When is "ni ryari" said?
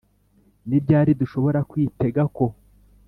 0.67-1.11